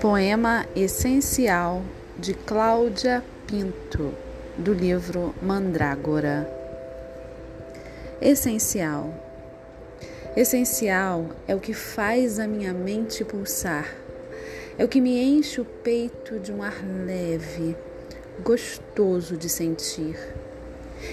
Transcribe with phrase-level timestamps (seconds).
[0.00, 1.82] Poema Essencial
[2.18, 4.12] de Cláudia Pinto,
[4.58, 6.50] do livro Mandrágora.
[8.20, 9.14] Essencial.
[10.36, 13.94] Essencial é o que faz a minha mente pulsar,
[14.78, 17.76] é o que me enche o peito de um ar leve,
[18.42, 20.16] gostoso de sentir.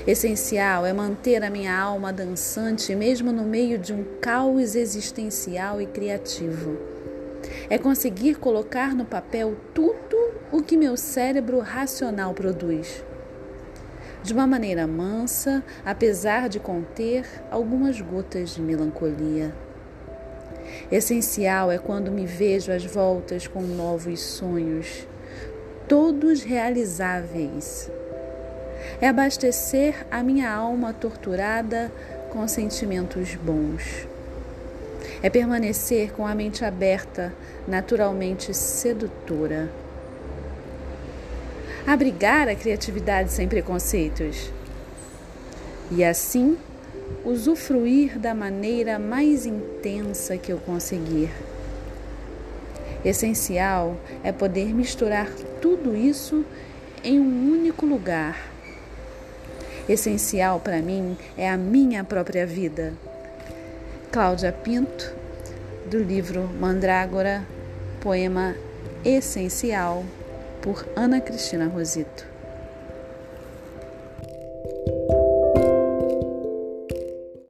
[0.05, 5.85] Essencial é manter a minha alma dançante mesmo no meio de um caos existencial e
[5.85, 6.99] criativo
[7.69, 10.17] é conseguir colocar no papel tudo
[10.51, 13.03] o que meu cérebro racional produz.
[14.23, 19.53] De uma maneira mansa, apesar de conter algumas gotas de melancolia.
[20.91, 25.07] Essencial é quando me vejo às voltas com novos sonhos,
[25.87, 27.89] todos realizáveis.
[29.01, 31.91] É abastecer a minha alma torturada
[32.31, 34.07] com sentimentos bons
[35.21, 37.33] é permanecer com a mente aberta,
[37.67, 39.69] naturalmente sedutora.
[41.85, 44.51] Abrigar a criatividade sem preconceitos.
[45.91, 46.57] E assim,
[47.25, 51.31] usufruir da maneira mais intensa que eu conseguir.
[53.03, 55.29] Essencial é poder misturar
[55.61, 56.45] tudo isso
[57.03, 58.37] em um único lugar.
[59.89, 62.93] Essencial para mim é a minha própria vida.
[64.11, 65.11] Cláudia Pinto,
[65.89, 67.43] do livro Mandrágora,
[67.99, 68.55] poema
[69.03, 70.05] essencial,
[70.61, 72.23] por Ana Cristina Rosito.